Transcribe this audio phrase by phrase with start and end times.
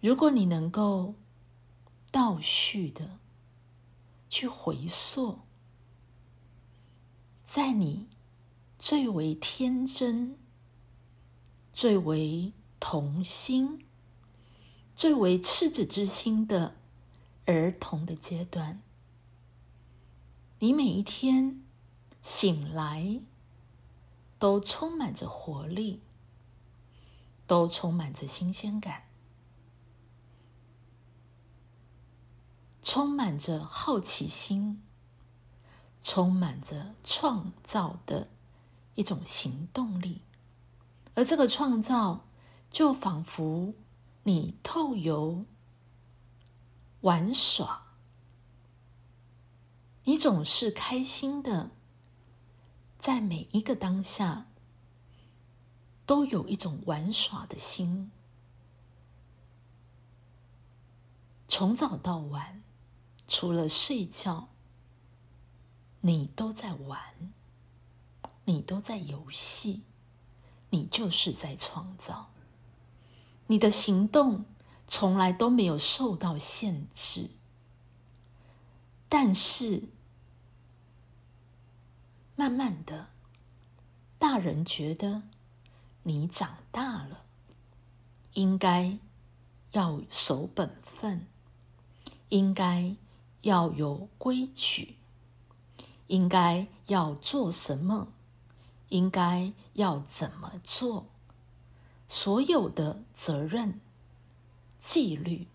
[0.00, 1.14] 如果你能够
[2.10, 3.18] 倒叙的
[4.30, 5.40] 去回溯，
[7.44, 8.08] 在你
[8.78, 10.38] 最为天真、
[11.74, 13.84] 最为童心、
[14.96, 16.76] 最为赤子之心的
[17.44, 18.80] 儿童的阶段，
[20.60, 21.62] 你每一天
[22.22, 23.20] 醒来
[24.38, 26.00] 都充满着活力，
[27.46, 29.09] 都充满着新鲜感。
[32.92, 34.82] 充满着好奇心，
[36.02, 38.28] 充满着创造的
[38.96, 40.22] 一种行动力，
[41.14, 42.24] 而这个创造
[42.68, 43.74] 就仿佛
[44.24, 45.44] 你透由
[47.02, 47.86] 玩耍，
[50.02, 51.70] 你总是开心的，
[52.98, 54.48] 在每一个当下
[56.04, 58.10] 都有一种玩耍的心，
[61.46, 62.64] 从早到晚。
[63.32, 64.48] 除了睡觉，
[66.00, 67.00] 你都在玩，
[68.44, 69.82] 你都在游戏，
[70.70, 72.32] 你就是在创造。
[73.46, 74.44] 你的行动
[74.88, 77.30] 从来都没有受到限制，
[79.08, 79.84] 但是
[82.34, 83.10] 慢慢的，
[84.18, 85.22] 大人觉得
[86.02, 87.24] 你长大了，
[88.32, 88.98] 应该
[89.70, 91.28] 要守本分，
[92.30, 92.96] 应该。
[93.42, 94.96] 要有规矩，
[96.08, 98.12] 应该要做什么，
[98.88, 101.06] 应该要怎么做，
[102.08, 103.80] 所有的责任、
[104.78, 105.46] 纪律，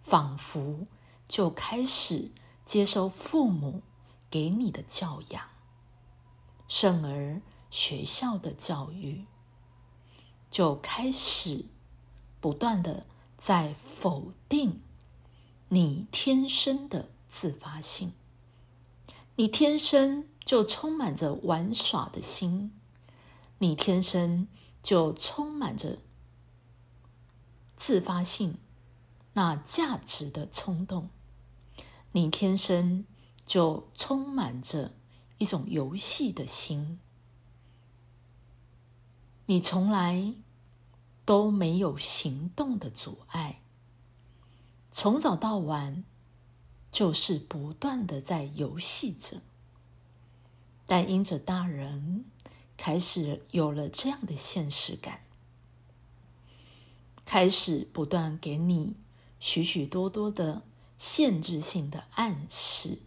[0.00, 0.86] 仿佛
[1.28, 2.30] 就开始
[2.64, 3.82] 接受父母
[4.28, 5.48] 给你的教养，
[6.68, 7.40] 甚而
[7.70, 9.24] 学校的教育，
[10.50, 11.64] 就开始
[12.40, 13.06] 不断的
[13.38, 14.82] 在否定。
[15.74, 18.12] 你天生的自发性，
[19.36, 22.78] 你天生就充满着玩耍的心，
[23.56, 24.48] 你天生
[24.82, 25.96] 就充满着
[27.74, 28.58] 自发性
[29.32, 31.08] 那价值的冲动，
[32.10, 33.06] 你天生
[33.46, 34.92] 就充满着
[35.38, 37.00] 一种游戏的心，
[39.46, 40.34] 你从来
[41.24, 43.61] 都没有行动的阻碍。
[44.92, 46.04] 从早到晚，
[46.92, 49.40] 就是不断的在游戏着。
[50.86, 52.26] 但因着大人
[52.76, 55.20] 开始有了这样的现实感，
[57.24, 58.96] 开始不断给你
[59.40, 60.62] 许许多多的
[60.98, 62.98] 限制性的暗示，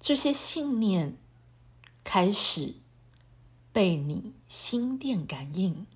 [0.00, 1.16] 这些信念
[2.02, 2.74] 开始
[3.72, 5.86] 被你心电感应，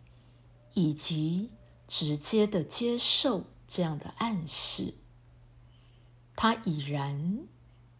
[0.74, 1.50] 以及
[1.88, 3.44] 直接的接受。
[3.70, 4.94] 这样的暗示，
[6.34, 7.38] 它已然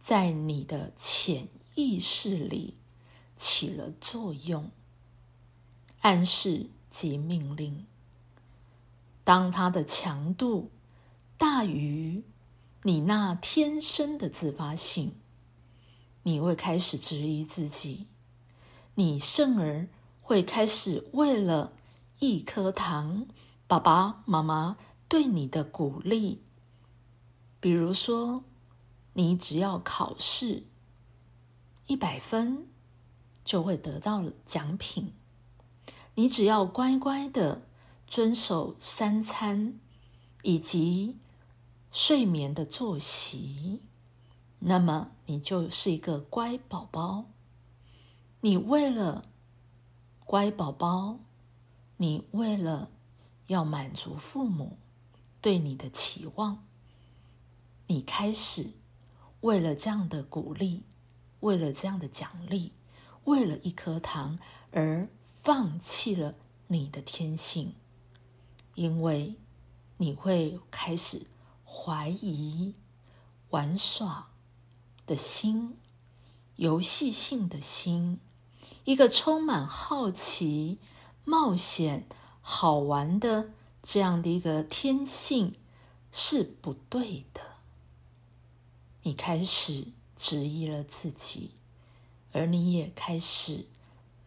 [0.01, 2.75] 在你的潜意识里
[3.37, 4.69] 起了作用。
[6.01, 7.85] 暗示及命令，
[9.23, 10.71] 当它的强度
[11.37, 12.21] 大于
[12.83, 15.15] 你那天生的自发性，
[16.23, 18.07] 你会开始质疑自己，
[18.95, 19.87] 你甚而
[20.21, 21.71] 会开始为了
[22.19, 23.25] 一颗糖，
[23.67, 24.75] 爸爸妈妈。
[25.11, 26.39] 对你的鼓励，
[27.59, 28.45] 比如说，
[29.11, 30.63] 你只要考试
[31.85, 32.65] 一百分，
[33.43, 35.07] 就会得到奖品；
[36.15, 37.67] 你只要乖乖的
[38.07, 39.77] 遵守三餐
[40.43, 41.17] 以及
[41.91, 43.81] 睡眠的作息，
[44.59, 47.25] 那么你就是一个乖宝宝。
[48.39, 49.25] 你为了
[50.23, 51.19] 乖宝宝，
[51.97, 52.89] 你为了
[53.47, 54.77] 要满足父母。
[55.41, 56.63] 对你的期望，
[57.87, 58.73] 你开始
[59.39, 60.83] 为了这样的鼓励，
[61.39, 62.73] 为了这样的奖励，
[63.23, 64.37] 为了一颗糖
[64.71, 66.35] 而放弃了
[66.67, 67.73] 你的天性，
[68.75, 69.35] 因为
[69.97, 71.25] 你会开始
[71.65, 72.75] 怀疑
[73.49, 74.29] 玩耍
[75.07, 75.75] 的心、
[76.57, 78.19] 游戏性的心，
[78.83, 80.77] 一个充满好奇、
[81.25, 82.07] 冒险、
[82.41, 83.49] 好玩的。
[83.83, 85.55] 这样的一个天性
[86.11, 87.41] 是不对的。
[89.03, 91.51] 你开始质疑了自己，
[92.31, 93.65] 而你也开始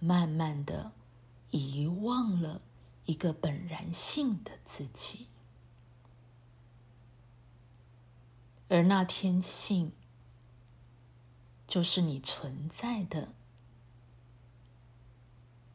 [0.01, 0.93] 慢慢的
[1.51, 2.61] 遗忘了
[3.05, 5.29] 一个本然性的自己，
[8.69, 9.93] 而那天性
[11.69, 13.35] 就是你存在的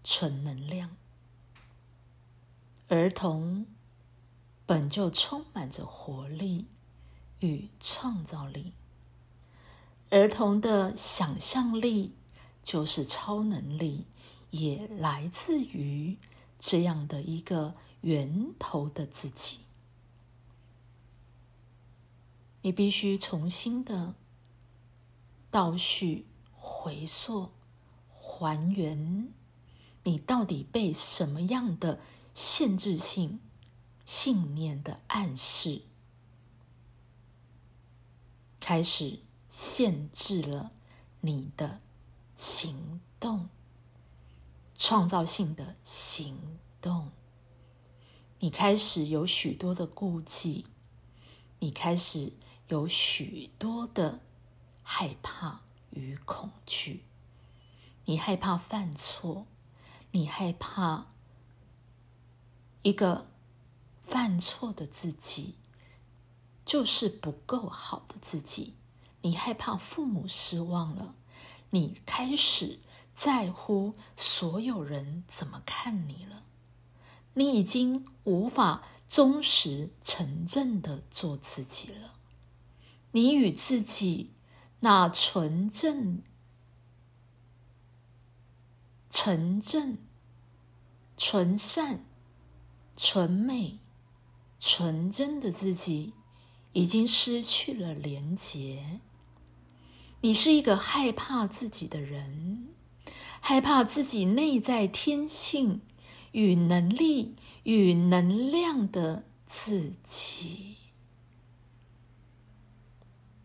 [0.03, 0.97] 纯能量。
[2.89, 3.67] 儿童
[4.65, 6.65] 本就充满着活力
[7.39, 8.73] 与创造力。
[10.09, 12.15] 儿童的想象力
[12.63, 14.07] 就是超能力，
[14.49, 16.17] 也来自于
[16.57, 19.59] 这样的一个源头的自己。
[22.63, 24.15] 你必须重新的
[25.51, 27.51] 倒叙、回溯、
[28.09, 29.31] 还原，
[30.03, 31.99] 你到底被什么样的
[32.39, 33.41] 限制性
[34.05, 35.81] 信念的暗示，
[38.61, 39.19] 开始
[39.49, 40.71] 限制了
[41.19, 41.81] 你的
[42.37, 43.49] 行动，
[44.73, 47.11] 创造性的行动。
[48.39, 50.65] 你开始有许多的顾忌，
[51.59, 52.31] 你开始。
[52.69, 54.19] 有许多的
[54.83, 57.03] 害怕与恐惧，
[58.05, 59.47] 你害怕犯错，
[60.11, 61.07] 你害怕
[62.81, 63.29] 一个
[64.01, 65.55] 犯错的自己
[66.65, 68.75] 就是不够好的自己，
[69.21, 71.15] 你害怕父母失望了，
[71.71, 72.79] 你开始
[73.13, 76.43] 在乎所有人怎么看你了，
[77.33, 82.15] 你已经无法忠实纯正的做自己了。
[83.11, 84.33] 你与自己
[84.81, 86.21] 那纯正、
[89.09, 89.97] 纯正、
[91.17, 92.05] 纯善、
[93.01, 93.79] 纯美、
[94.59, 96.13] 纯真的自己，
[96.73, 98.99] 已经失去了连结。
[100.19, 102.67] 你是一个害怕自己的人，
[103.39, 105.79] 害怕自己内在天性
[106.33, 110.75] 与能力与能量的自己。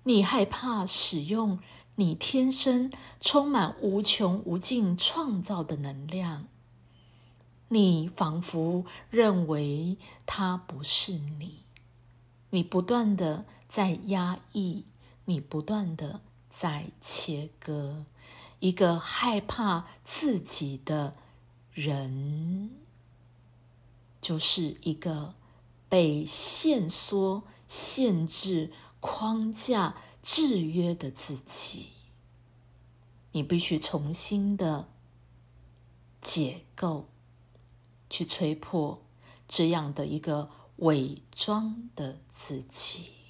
[0.02, 1.60] 你害怕使用
[1.94, 6.48] 你天生充满无穷无尽创造的能量，
[7.68, 11.64] 你仿佛认为他不是你，
[12.50, 14.84] 你不断的在压抑，
[15.24, 16.20] 你不断的
[16.50, 18.04] 在切割，
[18.60, 21.14] 一个害怕自己的
[21.72, 22.70] 人，
[24.20, 25.34] 就是一个
[25.88, 28.72] 被限缩、限制。
[29.06, 31.88] 框架制约的自己，
[33.32, 34.88] 你必须重新的
[36.22, 37.06] 解构，
[38.14, 39.02] 去吹破
[39.48, 43.23] 这样的一个伪装的自己。